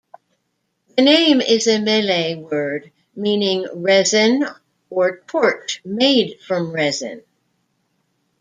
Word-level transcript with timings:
The 0.97 1.03
name 1.03 1.41
is 1.41 1.67
a 1.67 1.77
Malay 1.79 2.33
word 2.33 2.91
meaning 3.15 3.67
'resin' 3.71 4.45
or 4.89 5.19
'torch 5.27 5.79
made 5.85 6.39
from 6.41 6.71
resin'. 6.71 7.21